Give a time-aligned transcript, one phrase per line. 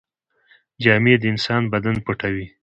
[0.83, 2.45] جامې د انسان بدن پټوي.